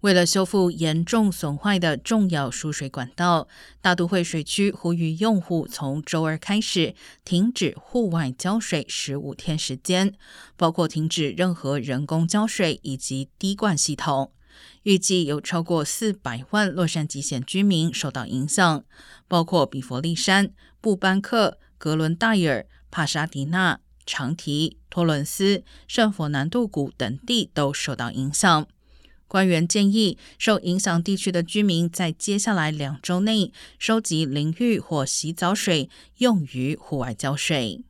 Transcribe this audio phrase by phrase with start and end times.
[0.00, 3.48] 为了修复严重损坏的重要输水管道，
[3.82, 10.14] 大都会水区呼吁用户从周二开始停止户外浇水十五天时间，
[10.56, 14.32] 包括停止任何人工浇水以及滴灌系统。
[14.84, 18.84] 预计有超过四百万洛杉矶县居民受到影响，
[19.28, 28.66] 包括比佛利山、布班克、格伦戴尔、帕沙迪纳、长提、托伦斯、圣佛南杜谷等地都受到影响。
[29.30, 35.88] 官员建议，受影响地区的居民在接下来两周内收集淋浴或洗澡水，
[36.18, 37.84] 用于户外浇水。